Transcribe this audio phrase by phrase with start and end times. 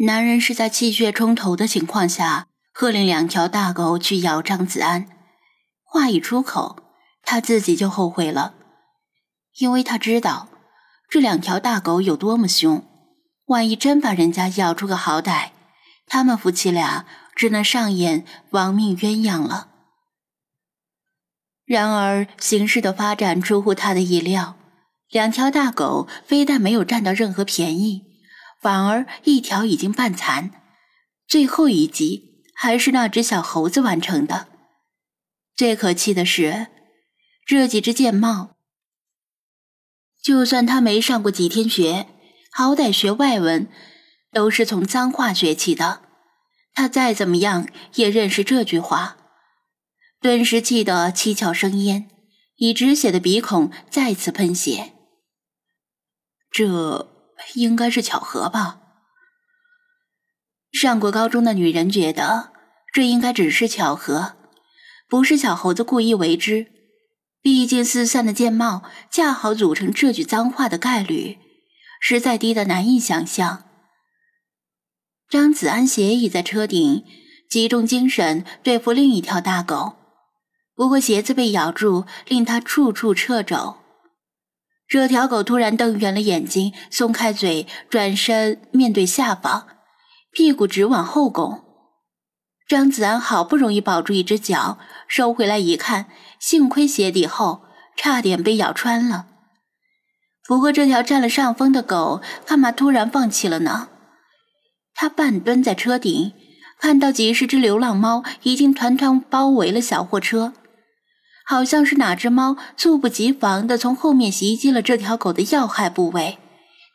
[0.00, 5.08] 男人是在气血冲头的情况下，喝令两条大狗去咬张子安。
[5.82, 6.82] 话一出口，
[7.22, 8.52] 他自己就后悔了，
[9.58, 10.48] 因为他知道
[11.08, 12.84] 这两条大狗有多么凶，
[13.46, 15.52] 万一真把人家咬出个好歹，
[16.06, 19.68] 他们夫妻俩只能上演亡命鸳鸯了。
[21.64, 24.56] 然而，形势的发展出乎他的意料，
[25.08, 28.05] 两条大狗非但没有占到任何便宜。
[28.66, 30.50] 反而一条已经半残，
[31.28, 34.48] 最后一集还是那只小猴子完成的。
[35.54, 36.66] 最可气的是，
[37.46, 38.56] 这几只剑帽，
[40.20, 42.08] 就算他没上过几天学，
[42.50, 43.68] 好歹学外文，
[44.32, 46.00] 都是从脏话学起的。
[46.74, 49.16] 他再怎么样也认识这句话，
[50.20, 52.10] 顿时气得七窍生烟，
[52.56, 54.92] 以止血的鼻孔再次喷血。
[56.50, 57.12] 这。
[57.54, 58.80] 应该是巧合吧。
[60.72, 62.52] 上过高中的女人觉得
[62.92, 64.36] 这应该只是巧合，
[65.08, 66.66] 不是小猴子故意为之。
[67.40, 71.38] 毕竟四散的键帽恰好组成这句脏话的概率，
[72.00, 73.64] 实在低得难以想象。
[75.28, 77.04] 张子安斜倚在车顶，
[77.48, 79.94] 集中精神对付另一条大狗，
[80.74, 83.76] 不过鞋子被咬住，令他处处掣肘。
[84.88, 89.66] 这条狗突然瞪圆了眼睛，松开嘴，转身面对下方，
[90.32, 91.64] 屁股直往后拱。
[92.68, 94.78] 张子安好不容易保住一只脚，
[95.08, 96.06] 收回来一看，
[96.38, 97.62] 幸亏鞋底厚，
[97.96, 99.26] 差点被咬穿了。
[100.46, 103.88] 不过这条占了上风的狗，干嘛突然放弃了呢？
[104.94, 106.32] 他半蹲在车顶，
[106.80, 110.52] 看到几十只流浪猫已经团团包围了小货车。
[111.48, 116.38] 好像是哪只猫猝不及防地从后面袭击了这条狗的要害部位，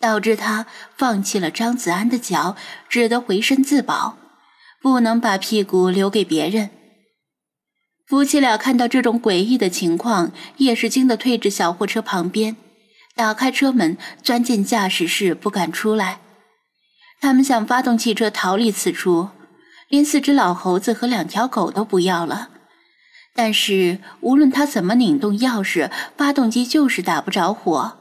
[0.00, 0.64] 导致它
[0.96, 2.56] 放弃了张子安的脚，
[2.88, 4.16] 只得回身自保，
[4.80, 6.70] 不能把屁股留给别人。
[8.06, 12.56] 夫妻俩看到这种诡异的情况，也是惊得退至小货车旁边，
[13.14, 16.20] 打开车门，钻进驾驶室，不敢出来。
[17.20, 19.28] 他们想发动汽车逃离此处，
[19.90, 22.48] 连四只老猴子和两条狗都不要了。
[23.38, 27.96] 但是无论他怎么拧动钥匙，发动机就是打不着火，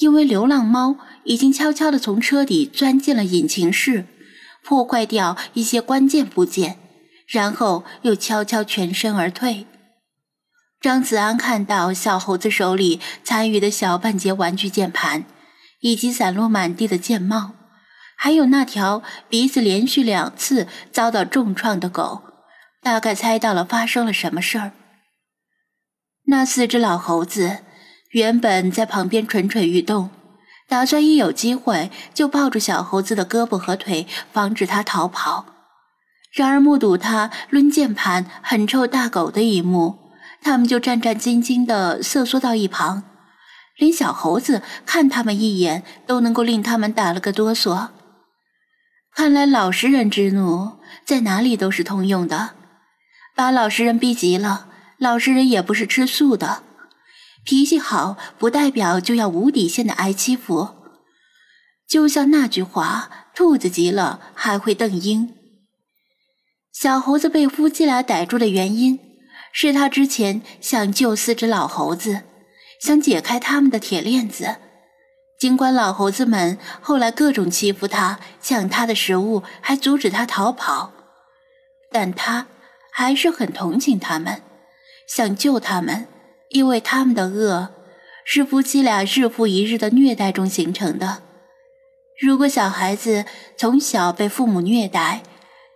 [0.00, 4.04] 因为流浪猫已经悄悄地从车底钻进了引擎室，
[4.62, 6.76] 破坏掉一些关键部件，
[7.26, 9.66] 然后又悄悄全身而退。
[10.78, 15.24] 张子安看到小猴子手里残余的小半截玩具键盘，
[15.80, 17.52] 以及散落满地的键帽，
[18.14, 22.33] 还有那条鼻子连续两次遭到重创的狗。
[22.84, 24.72] 大概猜到了发生了什么事儿。
[26.26, 27.60] 那四只老猴子
[28.10, 30.10] 原本在旁边蠢蠢欲动，
[30.68, 35.46] 打算一有机会就抱住小猴子的胳膊和腿，防止他逃跑。
[36.32, 39.98] 然而目睹他抡键盘狠臭大狗的一幕，
[40.42, 43.02] 他们就战战兢兢地瑟缩到一旁，
[43.78, 47.88] 连小猴子看他们一眼都能够令他们打了个哆嗦。
[49.14, 50.72] 看来老实人之怒
[51.04, 52.54] 在哪里都是通用的。
[53.34, 54.68] 把老实人逼急了，
[54.98, 56.62] 老实人也不是吃素的。
[57.44, 60.76] 脾气好不代表就要无底线的挨欺负。
[61.86, 65.34] 就像那句话：“兔子急了还会瞪鹰。”
[66.72, 68.98] 小猴子被夫妻俩逮住的原因，
[69.52, 72.22] 是他之前想救四只老猴子，
[72.80, 74.56] 想解开他们的铁链子。
[75.38, 80.92] 尽管老猴子们后来各种欺负他、抢他的食物，还阻止他逃跑，
[81.92, 82.46] 但他。
[82.96, 84.40] 还是很同情他们，
[85.08, 86.06] 想救他们，
[86.50, 87.70] 因为他们的恶
[88.24, 91.24] 是夫妻俩日复一日的虐待中形成的。
[92.20, 93.24] 如果小孩子
[93.56, 95.24] 从小被父母虐待，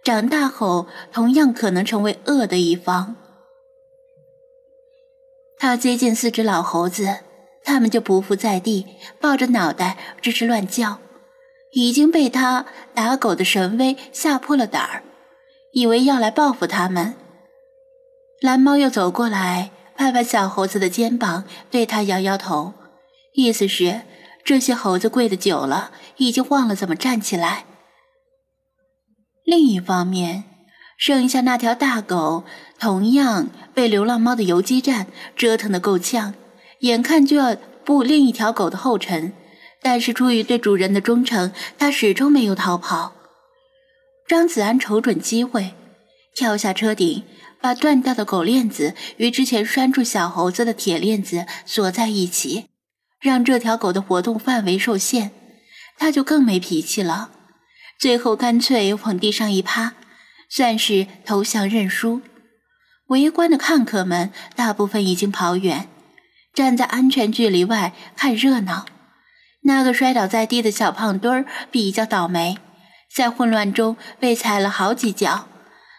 [0.04, 3.16] 长大后同样可能成为恶的一方。
[5.58, 7.18] 他接近四只老猴子，
[7.64, 8.86] 他们就匍匐在地，
[9.20, 11.00] 抱着脑袋吱吱乱叫，
[11.72, 12.64] 已经被他
[12.94, 15.02] 打狗的神威吓破了胆儿。
[15.78, 17.14] 以为要来报复他们，
[18.40, 22.74] 蓝猫又走过来，拍拍小猴子的肩膀，对他摇摇头，
[23.34, 24.00] 意思是
[24.44, 27.64] 这些猴子跪的久了，已经忘了怎么站起来。
[29.44, 30.42] 另一方面，
[30.96, 32.42] 剩下那条大狗
[32.80, 36.34] 同样被流浪猫的游击战折腾得够呛，
[36.80, 39.32] 眼看就要步另一条狗的后尘，
[39.80, 43.12] 但是出于对主人的忠诚，它始终没有逃跑。
[44.28, 45.72] 张子安瞅准机会，
[46.34, 47.24] 跳下车顶，
[47.62, 52.66] 把断掉的狗链子与之前拴住小猴子的铁链子锁在一起，
[53.18, 55.30] 让这条狗的活动范围受限。
[55.96, 57.30] 他就更没脾气了，
[57.98, 59.94] 最后干脆往地上一趴，
[60.50, 62.20] 算是投降认输。
[63.06, 65.88] 围观的看客们大部分已经跑远，
[66.52, 68.84] 站在安全距离外看热闹。
[69.62, 72.58] 那个摔倒在地的小胖墩儿比较倒霉，
[73.12, 75.48] 在混乱中被踩了好几脚，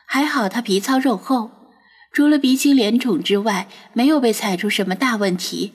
[0.05, 1.51] 还好他皮糙肉厚，
[2.13, 5.73] 除了鼻青脸肿之外，没有被踩出什么大问题。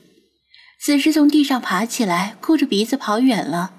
[0.80, 3.72] 此时从地上爬起来，哭着鼻子跑远了。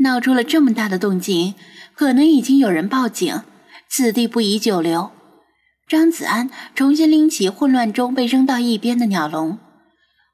[0.00, 1.54] 闹出了这么大的动静，
[1.94, 3.42] 可能已经有人报警，
[3.88, 5.10] 此地不宜久留。
[5.88, 9.58] 张子安重新拎起混乱中被扔到一边的鸟笼，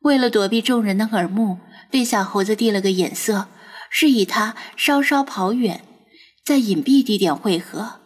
[0.00, 1.58] 为了躲避众人的耳目，
[1.90, 3.48] 对小猴子递了个眼色，
[3.94, 5.84] 示意他稍稍跑远，
[6.42, 8.00] 在隐蔽地点汇合。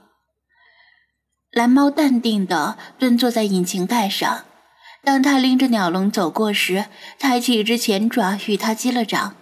[1.52, 4.44] 蓝猫淡定地蹲坐在引擎盖上，
[5.04, 6.86] 当他拎着鸟笼走过时，
[7.20, 9.36] 抬起一只前爪与他击了掌，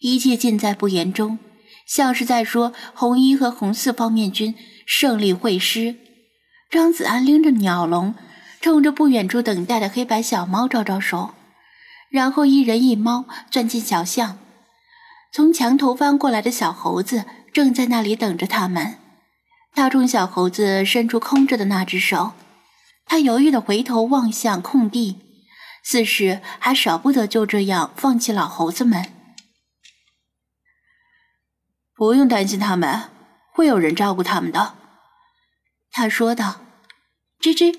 [0.00, 1.38] 一切尽在不言中。
[1.86, 4.54] 像是在说红一和红四方面军
[4.86, 5.96] 胜利会师。
[6.70, 8.14] 张子安拎着鸟笼，
[8.60, 11.30] 冲着不远处等待的黑白小猫招招手，
[12.10, 14.38] 然后一人一猫钻进小巷。
[15.32, 18.98] 从墙头翻过来的小猴子正在那里等着他们。
[19.74, 22.32] 他冲小猴子伸出空着的那只手，
[23.04, 25.20] 他犹豫的回头望向空地，
[25.84, 29.12] 似是还舍不得就这样放弃老猴子们。
[31.94, 33.10] 不用担心，他们
[33.52, 34.74] 会有人照顾他们的。”
[35.90, 36.60] 他说道。
[37.40, 37.78] 吱吱，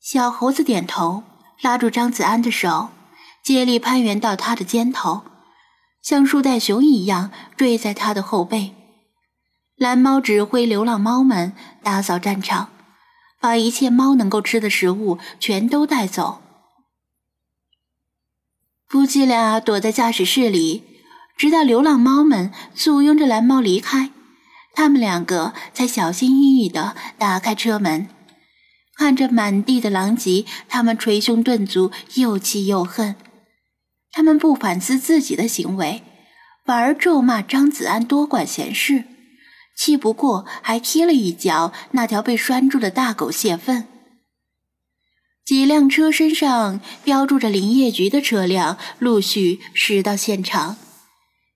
[0.00, 1.24] 小猴子点头，
[1.62, 2.90] 拉住张子安的手，
[3.42, 5.24] 接力攀援到他的肩头，
[6.02, 8.74] 像树袋熊一样坠在他的后背。
[9.76, 11.52] 蓝猫指挥流浪猫们
[11.82, 12.70] 打扫战场，
[13.40, 16.42] 把一切猫能够吃的食物全都带走。
[18.88, 20.84] 夫妻俩躲在驾驶室里。
[21.36, 24.10] 直到流浪猫们簇拥着蓝猫离开，
[24.74, 28.10] 他们两个才小心翼翼地打开车门。
[28.94, 33.16] 看着满地的狼藉，他们捶胸顿足，又气又恨。
[34.12, 36.02] 他们不反思自己的行为，
[36.64, 39.04] 反而咒骂张子安多管闲事。
[39.76, 43.86] 气不过，还踢了一脚那条被拴住的大狗泄愤。
[45.44, 50.76] 几辆车身上标注着林业局的车辆陆续驶到现场。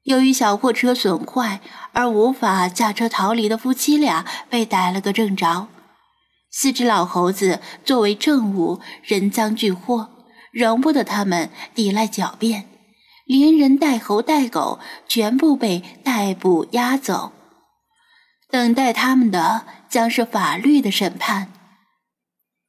[0.05, 1.61] 由于小货车损坏
[1.93, 5.69] 而无法驾车逃离的夫妻俩被逮了个正着。
[6.51, 10.11] 四只老猴子作为证物，人赃俱获，
[10.55, 12.67] 容不得他们抵赖狡辩，
[13.27, 14.79] 连人带猴带狗
[15.09, 17.33] 全部被逮捕押走。
[18.51, 21.51] 等待他们的将是法律的审判。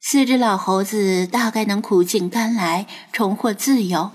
[0.00, 4.10] 四只老猴子大概能苦尽甘来，重获自由，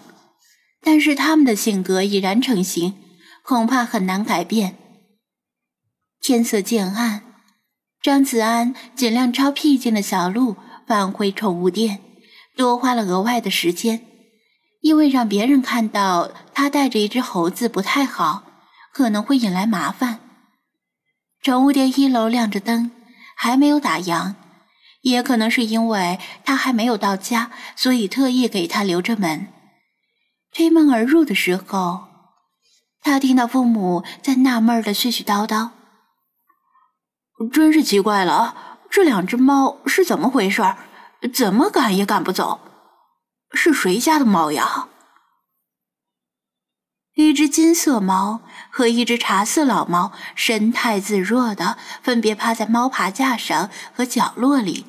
[0.81, 2.95] 但是他们的性格已然成型。
[3.43, 4.77] 恐怕很难改变。
[6.21, 7.23] 天色渐暗，
[8.01, 12.01] 张子安尽量抄僻静的小路返回宠物店，
[12.55, 14.05] 多花了额外的时间，
[14.81, 18.43] 因为让别人看到他带着一只猴子不太好，
[18.93, 20.19] 可能会引来麻烦。
[21.41, 22.91] 宠物店一楼亮着灯，
[23.35, 24.35] 还没有打烊，
[25.01, 29.47] 也可能是因为他还没有到家，所以特意给他留着门。
[30.53, 32.07] 推门而入的时候。
[33.03, 35.71] 他听到父母在纳闷的絮絮叨叨，
[37.51, 40.61] 真是奇怪了，这两只猫是怎么回事？
[41.29, 42.59] 怎么赶也赶不走？
[43.53, 44.87] 是谁家的猫呀？
[47.15, 54.85] 一只金色猫和一只茶色老猫神态自若的分别趴在猫爬架上和角落里，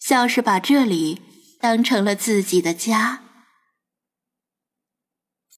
[0.00, 1.20] 像是把这里
[1.60, 3.23] 当成了自己的家。